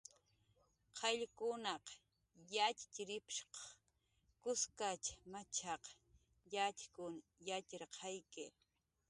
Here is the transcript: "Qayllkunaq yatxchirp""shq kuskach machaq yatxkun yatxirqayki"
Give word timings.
"Qayllkunaq 0.97 1.85
yatxchirp""shq 2.55 3.55
kuskach 4.41 5.05
machaq 5.31 5.83
yatxkun 6.53 7.13
yatxirqayki" 7.47 8.45